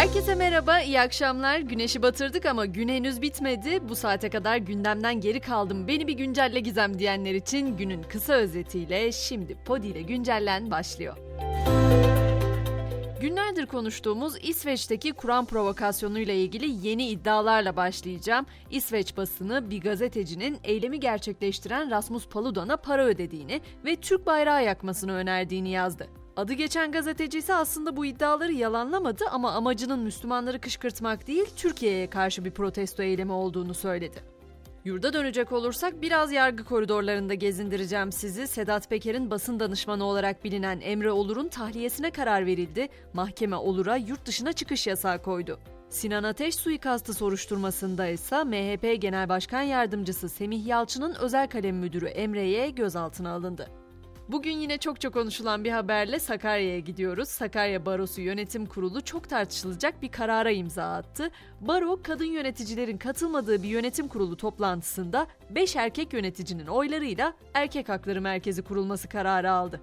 [0.00, 1.58] Herkese merhaba, iyi akşamlar.
[1.58, 3.88] Güneşi batırdık ama gün henüz bitmedi.
[3.88, 5.88] Bu saate kadar gündemden geri kaldım.
[5.88, 11.16] Beni bir güncelle gizem diyenler için günün kısa özetiyle şimdi Podi ile güncellen başlıyor.
[13.20, 18.46] Günlerdir konuştuğumuz İsveç'teki Kur'an provokasyonuyla ilgili yeni iddialarla başlayacağım.
[18.70, 25.70] İsveç basını bir gazetecinin eylemi gerçekleştiren Rasmus Paludan'a para ödediğini ve Türk bayrağı yakmasını önerdiğini
[25.70, 26.19] yazdı.
[26.36, 32.44] Adı geçen gazeteci ise aslında bu iddiaları yalanlamadı ama amacının Müslümanları kışkırtmak değil, Türkiye'ye karşı
[32.44, 34.22] bir protesto eylemi olduğunu söyledi.
[34.84, 38.46] Yurda dönecek olursak biraz yargı koridorlarında gezindireceğim sizi.
[38.46, 42.88] Sedat Peker'in basın danışmanı olarak bilinen Emre Olur'un tahliyesine karar verildi.
[43.12, 45.58] Mahkeme Olur'a yurt dışına çıkış yasağı koydu.
[45.88, 52.70] Sinan Ateş suikastı soruşturmasında ise MHP Genel Başkan Yardımcısı Semih Yalçın'ın özel kalem müdürü Emre'ye
[52.70, 53.79] gözaltına alındı.
[54.32, 57.28] Bugün yine çok çok konuşulan bir haberle Sakarya'ya gidiyoruz.
[57.28, 61.30] Sakarya Barosu Yönetim Kurulu çok tartışılacak bir karara imza attı.
[61.60, 68.62] Baro, kadın yöneticilerin katılmadığı bir yönetim kurulu toplantısında 5 erkek yöneticinin oylarıyla Erkek Hakları Merkezi
[68.62, 69.80] kurulması kararı aldı.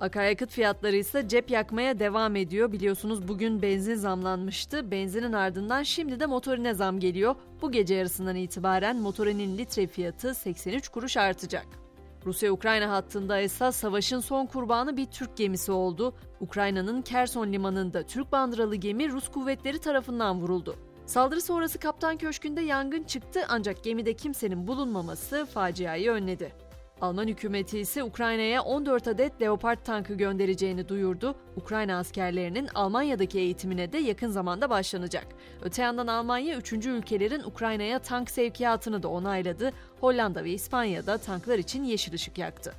[0.00, 2.72] Akaryakıt fiyatları ise cep yakmaya devam ediyor.
[2.72, 4.90] Biliyorsunuz bugün benzin zamlanmıştı.
[4.90, 7.34] Benzinin ardından şimdi de motorine zam geliyor.
[7.62, 11.85] Bu gece yarısından itibaren motorinin litre fiyatı 83 kuruş artacak.
[12.26, 16.14] Rusya-Ukrayna hattında ise savaşın son kurbanı bir Türk gemisi oldu.
[16.40, 20.76] Ukrayna'nın Kerson limanında Türk bandıralı gemi Rus kuvvetleri tarafından vuruldu.
[21.06, 26.65] Saldırı sonrası kaptan köşkünde yangın çıktı ancak gemide kimsenin bulunmaması faciayı önledi.
[27.00, 31.34] Alman hükümeti ise Ukrayna'ya 14 adet Leopard tankı göndereceğini duyurdu.
[31.56, 35.26] Ukrayna askerlerinin Almanya'daki eğitimine de yakın zamanda başlanacak.
[35.62, 36.72] Öte yandan Almanya 3.
[36.72, 39.72] ülkelerin Ukrayna'ya tank sevkiyatını da onayladı.
[40.00, 42.72] Hollanda ve İspanya'da tanklar için yeşil ışık yaktı.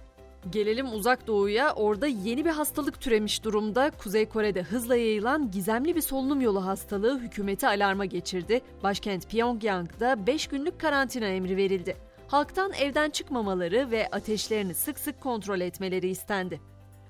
[0.49, 1.73] Gelelim uzak doğuya.
[1.73, 3.91] Orada yeni bir hastalık türemiş durumda.
[3.97, 8.61] Kuzey Kore'de hızla yayılan gizemli bir solunum yolu hastalığı hükümeti alarma geçirdi.
[8.83, 15.59] Başkent Pyongyang'da 5 günlük karantina emri verildi halktan evden çıkmamaları ve ateşlerini sık sık kontrol
[15.59, 16.61] etmeleri istendi.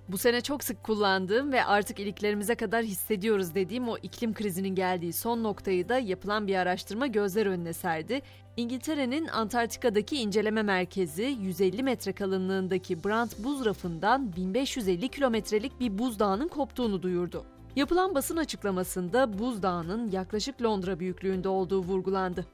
[0.10, 5.14] Bu sene çok sık kullandığım ve artık iliklerimize kadar hissediyoruz dediğim o iklim krizinin geldiği
[5.14, 8.22] son noktayı da yapılan bir araştırma gözler önüne serdi.
[8.58, 17.02] İngiltere'nin Antarktika'daki inceleme merkezi 150 metre kalınlığındaki Brant buz rafından 1550 kilometrelik bir buzdağının koptuğunu
[17.02, 17.46] duyurdu.
[17.76, 22.46] Yapılan basın açıklamasında buzdağının yaklaşık Londra büyüklüğünde olduğu vurgulandı.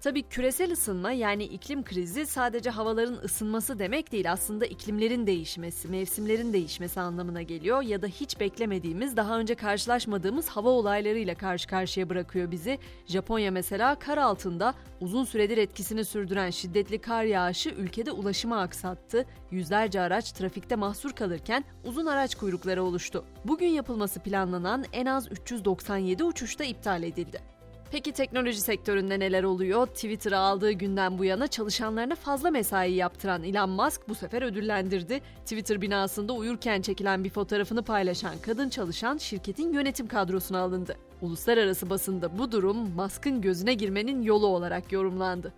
[0.00, 6.52] Tabii küresel ısınma yani iklim krizi sadece havaların ısınması demek değil aslında iklimlerin değişmesi, mevsimlerin
[6.52, 12.50] değişmesi anlamına geliyor ya da hiç beklemediğimiz, daha önce karşılaşmadığımız hava olaylarıyla karşı karşıya bırakıyor
[12.50, 12.78] bizi.
[13.06, 19.26] Japonya mesela kar altında uzun süredir etkisini sürdüren şiddetli kar yağışı ülkede ulaşımı aksattı.
[19.50, 23.24] Yüzlerce araç trafikte mahsur kalırken uzun araç kuyrukları oluştu.
[23.44, 27.59] Bugün yapılması planlanan en az 397 uçuşta iptal edildi.
[27.92, 29.86] Peki teknoloji sektöründe neler oluyor?
[29.86, 35.20] Twitter'ı aldığı günden bu yana çalışanlarına fazla mesai yaptıran Elon Musk bu sefer ödüllendirdi.
[35.44, 40.96] Twitter binasında uyurken çekilen bir fotoğrafını paylaşan kadın çalışan şirketin yönetim kadrosuna alındı.
[41.22, 45.52] Uluslararası basında bu durum Musk'ın gözüne girmenin yolu olarak yorumlandı.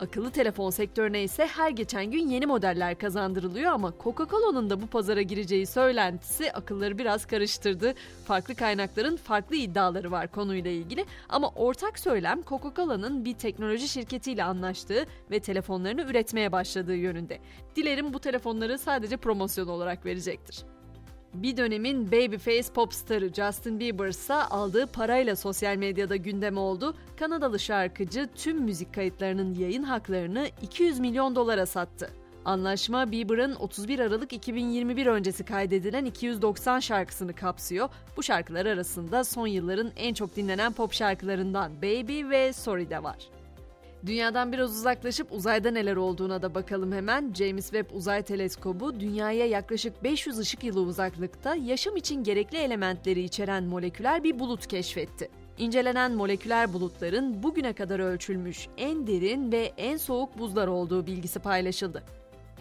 [0.00, 5.22] Akıllı telefon sektörüne ise her geçen gün yeni modeller kazandırılıyor ama Coca-Cola'nın da bu pazara
[5.22, 7.94] gireceği söylentisi akılları biraz karıştırdı.
[8.24, 15.06] Farklı kaynakların farklı iddiaları var konuyla ilgili ama ortak söylem Coca-Cola'nın bir teknoloji şirketiyle anlaştığı
[15.30, 17.38] ve telefonlarını üretmeye başladığı yönünde.
[17.76, 20.73] Dilerim bu telefonları sadece promosyon olarak verecektir.
[21.34, 26.94] Bir dönemin babyface popstarı Justin Bieber ise aldığı parayla sosyal medyada gündem oldu.
[27.16, 32.10] Kanadalı şarkıcı tüm müzik kayıtlarının yayın haklarını 200 milyon dolara sattı.
[32.44, 37.88] Anlaşma Bieber'ın 31 Aralık 2021 öncesi kaydedilen 290 şarkısını kapsıyor.
[38.16, 43.18] Bu şarkılar arasında son yılların en çok dinlenen pop şarkılarından Baby ve Sorry de var.
[44.06, 47.32] Dünyadan biraz uzaklaşıp uzayda neler olduğuna da bakalım hemen.
[47.34, 53.64] James Webb Uzay Teleskobu dünyaya yaklaşık 500 ışık yılı uzaklıkta yaşam için gerekli elementleri içeren
[53.64, 55.28] moleküler bir bulut keşfetti.
[55.58, 62.02] İncelenen moleküler bulutların bugüne kadar ölçülmüş en derin ve en soğuk buzlar olduğu bilgisi paylaşıldı.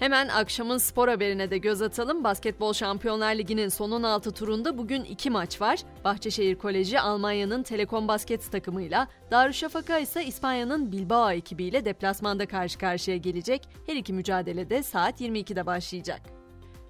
[0.03, 2.23] Hemen akşamın spor haberine de göz atalım.
[2.23, 5.79] Basketbol Şampiyonlar Ligi'nin son 16 turunda bugün iki maç var.
[6.03, 13.69] Bahçeşehir Koleji Almanya'nın Telekom Basket takımıyla, Darüşşafaka ise İspanya'nın Bilbao ekibiyle deplasmanda karşı karşıya gelecek.
[13.87, 16.21] Her iki mücadele de saat 22'de başlayacak.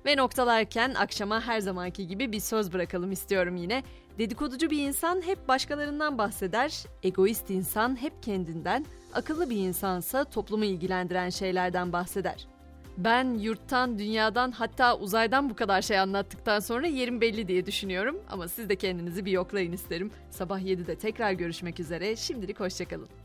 [0.06, 3.83] Ve noktalarken akşama her zamanki gibi bir söz bırakalım istiyorum yine.
[4.18, 11.30] Dedikoducu bir insan hep başkalarından bahseder, egoist insan hep kendinden, akıllı bir insansa toplumu ilgilendiren
[11.30, 12.53] şeylerden bahseder.
[12.98, 18.22] Ben yurttan, dünyadan hatta uzaydan bu kadar şey anlattıktan sonra yerim belli diye düşünüyorum.
[18.30, 20.12] Ama siz de kendinizi bir yoklayın isterim.
[20.30, 22.16] Sabah 7'de tekrar görüşmek üzere.
[22.16, 23.23] Şimdilik hoşçakalın.